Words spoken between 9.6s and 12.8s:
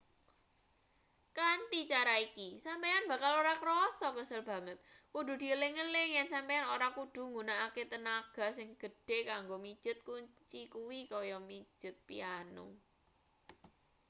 mijet kunci kuwi kaya mijet piano